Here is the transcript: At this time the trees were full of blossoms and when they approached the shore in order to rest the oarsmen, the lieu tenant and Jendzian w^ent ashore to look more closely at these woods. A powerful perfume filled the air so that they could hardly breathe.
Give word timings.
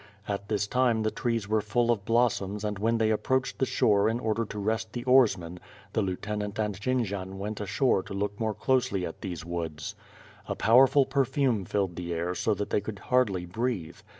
At 0.27 0.49
this 0.49 0.65
time 0.65 1.03
the 1.03 1.11
trees 1.11 1.47
were 1.47 1.61
full 1.61 1.91
of 1.91 2.05
blossoms 2.05 2.63
and 2.63 2.79
when 2.79 2.97
they 2.97 3.11
approached 3.11 3.59
the 3.59 3.67
shore 3.67 4.09
in 4.09 4.19
order 4.19 4.45
to 4.45 4.57
rest 4.57 4.93
the 4.93 5.03
oarsmen, 5.03 5.59
the 5.93 6.01
lieu 6.01 6.15
tenant 6.15 6.57
and 6.57 6.73
Jendzian 6.73 7.37
w^ent 7.37 7.61
ashore 7.61 8.01
to 8.01 8.13
look 8.15 8.39
more 8.39 8.55
closely 8.55 9.05
at 9.05 9.21
these 9.21 9.45
woods. 9.45 9.93
A 10.47 10.55
powerful 10.55 11.05
perfume 11.05 11.65
filled 11.65 11.97
the 11.97 12.15
air 12.15 12.33
so 12.33 12.55
that 12.55 12.71
they 12.71 12.81
could 12.81 12.97
hardly 12.97 13.45
breathe. 13.45 13.97